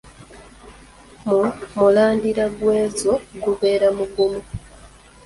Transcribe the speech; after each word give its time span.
Mu 1.27 1.41
mulandira 1.77 2.45
gw’enzo 2.57 3.13
gubeera 3.43 3.87
mugumu. 3.97 4.41